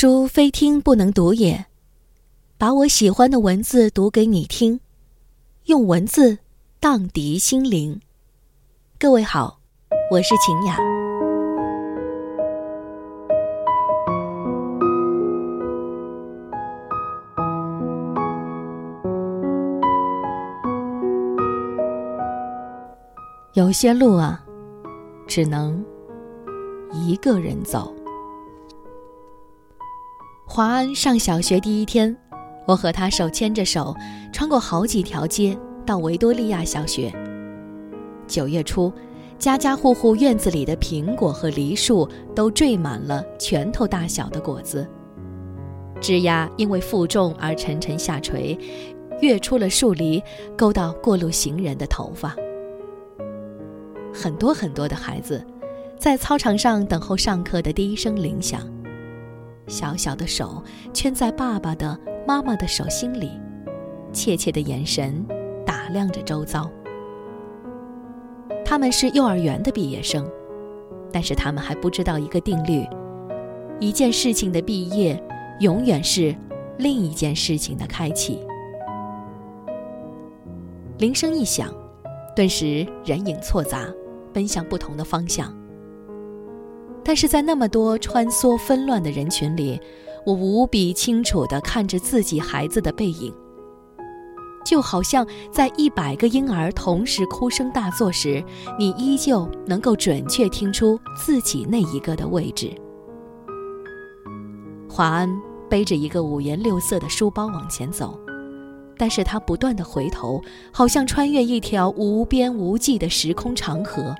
[0.00, 1.66] 书非听不能读也，
[2.56, 4.80] 把我喜欢的文字读给你听，
[5.66, 6.38] 用文字
[6.80, 8.00] 荡涤心灵。
[8.98, 9.60] 各位好，
[10.10, 10.78] 我是晴雅。
[23.52, 24.42] 有些路啊，
[25.26, 25.84] 只能
[26.90, 27.94] 一个人走。
[30.52, 32.14] 华安上小学第一天，
[32.66, 33.94] 我和他手牵着手，
[34.32, 37.14] 穿过好几条街，到维多利亚小学。
[38.26, 38.92] 九月初，
[39.38, 44.84] 家家户户院子里的苹果和梨树都缀满了拳头大小的果子，
[46.00, 48.58] 枝丫因为负重而沉沉下垂，
[49.20, 50.20] 跃出了树篱，
[50.56, 52.34] 勾到过路行人的头发。
[54.12, 55.46] 很多很多的孩子，
[55.96, 58.60] 在操场上等候上课的第一声铃响。
[59.70, 63.30] 小小的手圈在爸爸的、妈妈的手心里，
[64.12, 65.24] 怯怯的眼神
[65.64, 66.68] 打量着周遭。
[68.64, 70.28] 他们是幼儿园的毕业生，
[71.12, 72.84] 但是他们还不知道一个定律：
[73.78, 75.22] 一件事情的毕业，
[75.60, 76.34] 永远是
[76.78, 78.44] 另一件事情的开启。
[80.98, 81.72] 铃声一响，
[82.34, 83.86] 顿时人影错杂。
[84.32, 85.52] 奔向不同的方向，
[87.10, 89.80] 但是在那么多穿梭纷乱的人群里，
[90.24, 93.34] 我无比清楚地看着自己孩子的背影，
[94.64, 98.40] 就好像在一百个婴儿同时哭声大作时，
[98.78, 102.70] 你依旧能够准确听出自己那一个的位置。
[104.88, 105.28] 华安
[105.68, 108.16] 背着一个五颜六色的书包往前走。
[108.96, 114.14] 但是他不断的回头，好像穿越一条无边无际的时空长河。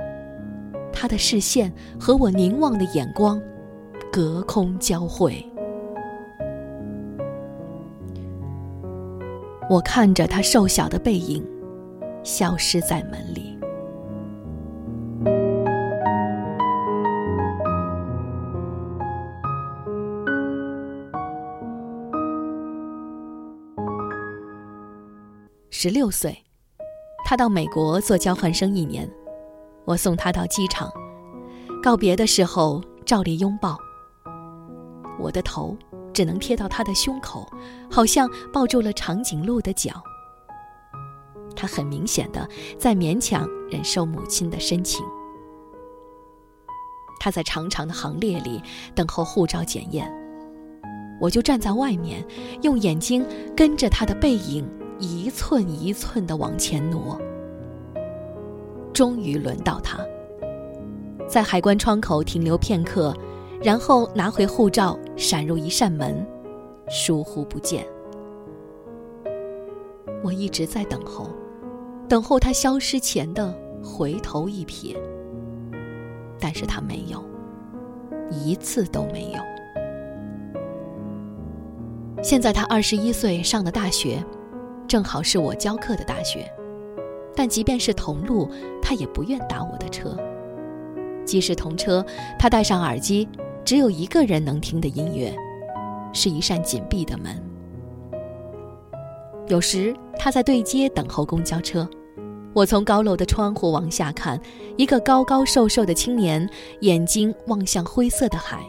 [0.92, 3.40] 他的视线和我凝望的眼光，
[4.12, 5.44] 隔空交汇。
[9.68, 11.46] 我看着他瘦小的背影，
[12.24, 13.56] 消失在门里。
[25.70, 26.36] 十六岁，
[27.24, 29.08] 他到美国做交换生一年，
[29.84, 30.90] 我送他到机场，
[31.82, 33.76] 告别的时候照例拥抱。
[35.18, 35.76] 我的头
[36.12, 37.46] 只能贴到他的胸口，
[37.90, 40.02] 好像抱住了长颈鹿的脚。
[41.56, 42.48] 他很明显的
[42.78, 45.04] 在勉强忍受母亲的深情。
[47.18, 48.62] 他在长长的行列里
[48.94, 50.10] 等候护照检验，
[51.20, 52.24] 我就站在外面，
[52.62, 53.26] 用眼睛
[53.56, 54.66] 跟着他的背影。
[55.02, 57.18] 一寸一寸地往前挪，
[59.00, 59.98] 终于轮到他，
[61.26, 63.16] 在海关窗口停留片刻，
[63.62, 66.22] 然后拿回护照，闪入一扇门，
[66.90, 67.82] 疏忽不见。
[70.22, 71.30] 我一直在等候，
[72.10, 74.94] 等候他消失前的回头一瞥，
[76.38, 77.24] 但是他没有，
[78.30, 79.40] 一次都没有。
[82.22, 84.22] 现在他二十一岁，上的大学。
[84.86, 86.52] 正好是我教课的大学，
[87.40, 88.46] 但即便是同路，
[88.82, 90.14] 他也不愿搭我的车。
[91.24, 92.04] 即使同车，
[92.38, 93.26] 他戴上耳机，
[93.64, 95.34] 只有一个人能听的音乐，
[96.12, 97.42] 是一扇紧闭的门。
[99.46, 101.88] 有时他在对街等候公交车，
[102.52, 104.38] 我从高楼的窗户往下看，
[104.76, 106.46] 一个高高瘦瘦的青年，
[106.82, 108.62] 眼睛望向灰色的海。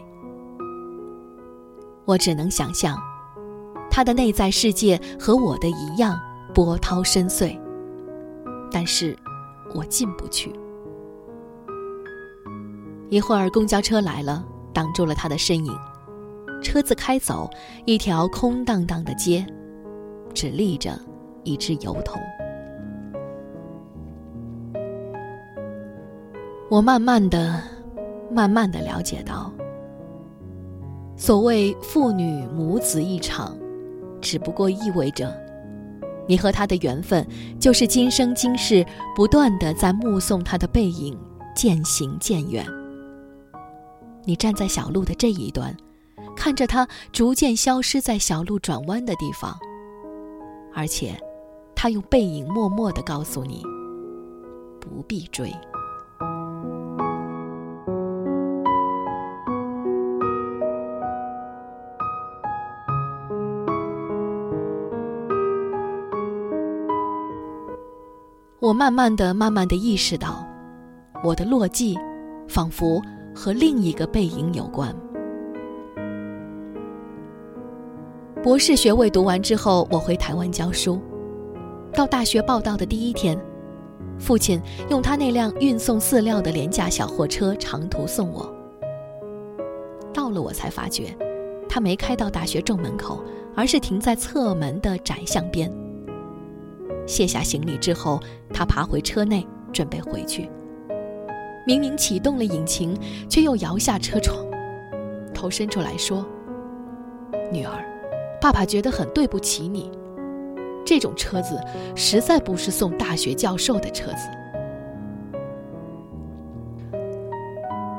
[2.06, 2.96] 我只能想象。
[3.90, 6.18] 他的内在世界和我的一样
[6.54, 7.60] 波涛深邃，
[8.72, 9.16] 但是，
[9.74, 10.52] 我进不去。
[13.10, 15.72] 一会儿公交车来了，挡住了他的身影。
[16.62, 17.50] 车子开走，
[17.84, 19.44] 一条空荡荡的街，
[20.32, 20.98] 只立着
[21.44, 22.20] 一只油桶。
[26.70, 27.62] 我慢慢的、
[28.30, 29.52] 慢慢的了解到，
[31.16, 33.54] 所谓父女母子一场。
[34.22, 35.36] 只不过意味着，
[36.32, 37.28] 你和他的缘分，
[37.60, 38.82] 就是今生今世
[39.14, 41.14] 不断的在目送他的背影
[41.54, 42.66] 渐行渐远。
[44.24, 45.76] 你站在小路的这一端，
[46.34, 49.54] 看着他逐渐消失在小路转弯的地方，
[50.74, 51.14] 而且，
[51.74, 53.62] 他用背影默默的告诉你，
[54.80, 55.54] 不必追。
[68.62, 70.46] 我慢慢的、慢慢的意识到，
[71.24, 71.98] 我的落寂，
[72.46, 73.02] 仿佛
[73.34, 74.94] 和另一个背影有关。
[78.40, 81.02] 博士学位读完之后，我回台湾教书。
[81.92, 83.36] 到大学报到的第一天，
[84.16, 88.48] 父亲用他那辆运送饲料的廉价小货车长途送我。
[90.14, 91.16] 到了，我才发觉，
[91.68, 93.24] 他没开到大学正门口，
[93.56, 95.68] 而是停在侧门的窄巷边。
[97.06, 98.20] 卸下行李之后，
[98.52, 100.50] 他爬回车内，准备回去。
[101.66, 102.96] 明明启动了引擎，
[103.28, 104.44] 却又摇下车窗，
[105.32, 106.26] 头伸出来说
[107.52, 107.84] ：“女儿。”
[108.40, 109.88] 爸爸觉得很对不起你，
[110.84, 111.60] 这种车子
[111.94, 114.28] 实在不是送大学教授的车子。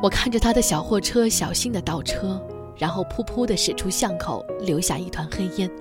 [0.01, 2.45] 我看着他的小货车小心的倒车，
[2.77, 5.71] 然后噗噗的驶出巷口，留下一团黑烟，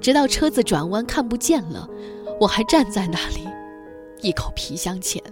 [0.00, 1.86] 直到车子转弯看不见了，
[2.38, 3.48] 我还站在那里，
[4.20, 5.22] 一口皮箱前。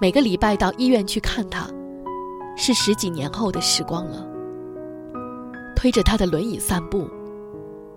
[0.00, 1.68] 每个礼拜到医院去看他，
[2.56, 4.26] 是十几年后的时光了。
[5.76, 7.06] 推着他的轮椅散步，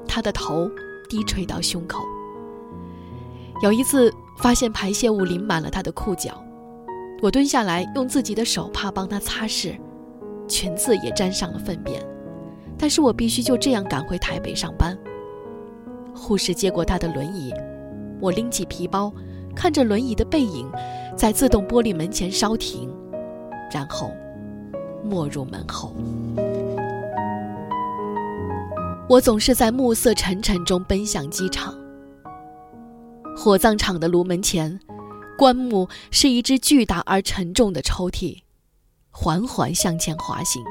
[0.06, 0.70] 他的头
[1.08, 2.04] 低垂到胸口。
[3.62, 6.44] 有一次发现排泄物淋满了他的裤脚，
[7.22, 9.80] 我蹲下来用自己的手帕帮他擦拭，
[10.46, 12.06] 裙子也沾上了粪便。
[12.78, 14.98] 但是我必须就这样赶回台北上班。
[16.24, 17.54] 护士接过他的轮椅，
[18.22, 19.12] 我拎起皮包，
[19.54, 20.72] 看着轮椅的背影
[21.18, 22.90] 在自动玻璃门前稍停，
[23.70, 24.10] 然后
[25.04, 25.94] 没入门后。
[29.10, 31.76] 我总是在暮色沉沉中奔向机场。
[33.36, 34.80] 火葬场的炉门前，
[35.38, 38.40] 棺木是一只巨大而沉重的抽屉，
[39.12, 40.64] 缓缓向前滑行。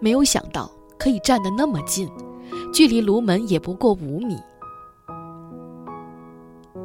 [0.00, 2.08] 没有想到可以站得那么近，
[2.72, 4.36] 距离炉门也不过五米。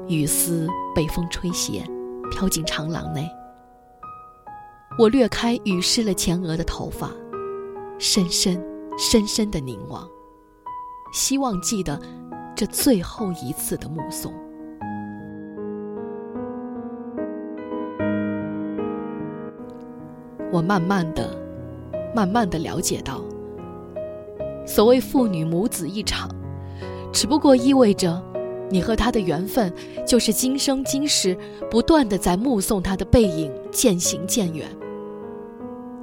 [0.07, 1.83] 雨丝被风吹斜，
[2.31, 3.29] 飘进长廊内。
[4.99, 7.09] 我掠开雨湿了前额的头发，
[7.97, 8.61] 深深。
[8.97, 10.07] 深深的凝望，
[11.13, 11.99] 希望记得
[12.53, 14.31] 这最后一次的目送。
[20.51, 21.35] 我慢慢的、
[22.13, 23.23] 慢慢的了解到，
[24.65, 26.29] 所谓父女母子一场，
[27.11, 28.21] 只不过意味着，
[28.69, 29.71] 你和他的缘分
[30.05, 31.37] 就是今生今世
[31.69, 34.67] 不断的在目送他的背影渐行渐远。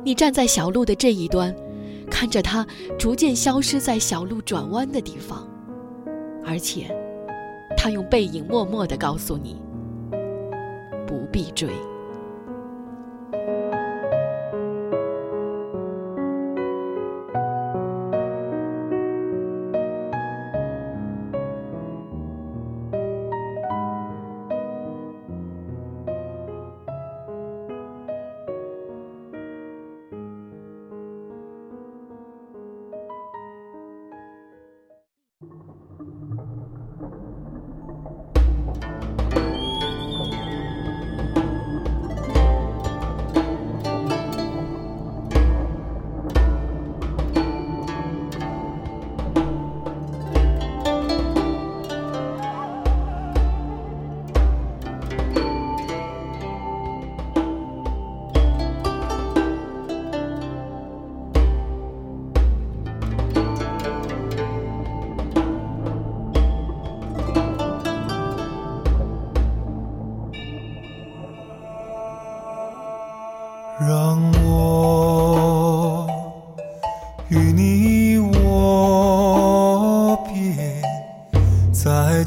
[0.04, 1.54] 你站在小路的这一端。
[2.10, 2.66] 看着他
[2.98, 5.46] 逐渐消失在小路转弯的地方，
[6.42, 6.86] 而且，
[7.76, 9.60] 他用背影默默的告诉你：
[11.06, 11.68] 不必追。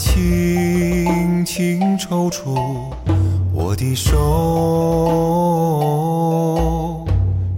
[0.04, 2.56] 轻轻抽出
[3.54, 4.18] 我的手，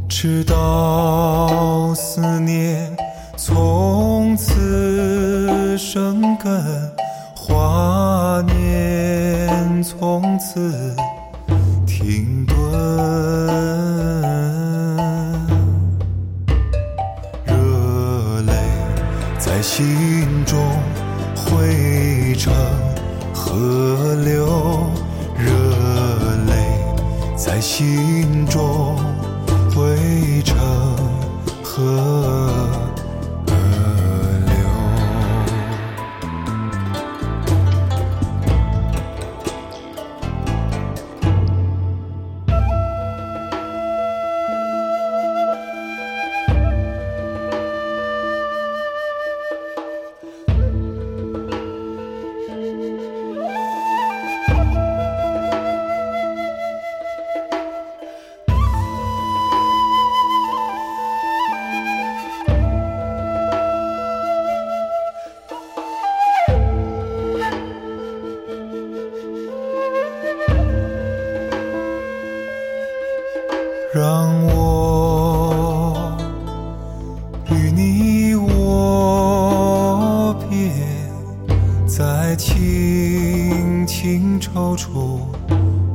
[0.09, 2.93] 直到思念
[3.37, 6.61] 从此生根，
[7.33, 10.93] 华念从此
[11.87, 13.22] 停顿。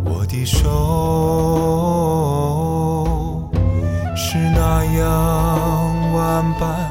[0.05, 0.69] 我的手
[4.17, 6.91] 是那样万般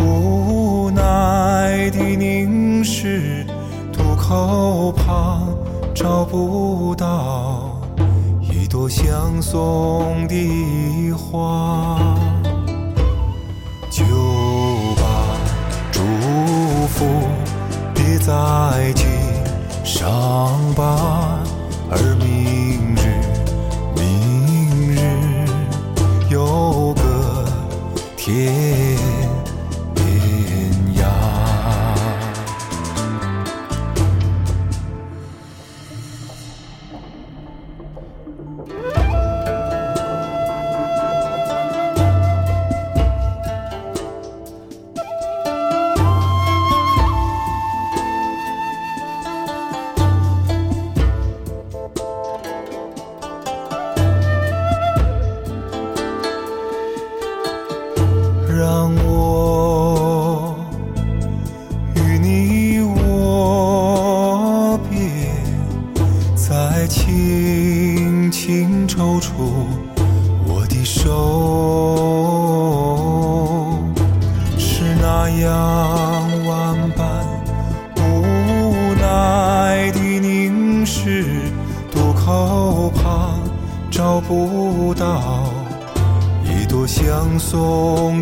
[0.00, 3.46] 无奈的凝视
[3.92, 5.48] 渡口旁
[5.94, 7.80] 找不到
[8.40, 11.98] 一朵相送的花。
[13.92, 14.02] 就
[14.96, 15.36] 把
[15.92, 16.00] 祝
[16.88, 17.04] 福
[17.94, 19.06] 别在襟
[19.84, 20.91] 上吧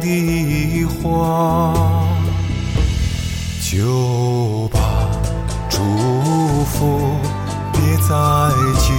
[0.01, 1.73] 的花，
[3.63, 4.79] 就把
[5.69, 5.79] 祝
[6.67, 7.17] 福
[7.73, 8.11] 别在
[8.79, 8.95] 襟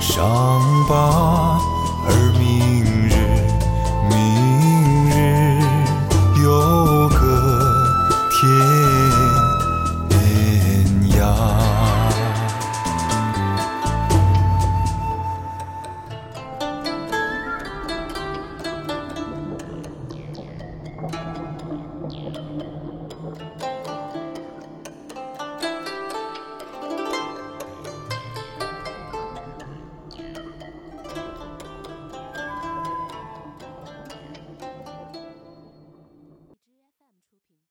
[0.00, 0.18] 上
[0.88, 1.55] 吧，